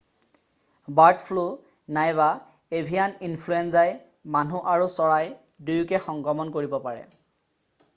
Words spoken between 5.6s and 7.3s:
দুয়োকে সংক্ৰমণ কৰিব পাৰে